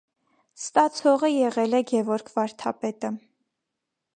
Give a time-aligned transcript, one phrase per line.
[0.59, 3.13] Ստացողը եղել է Գևորգ վարդապետը։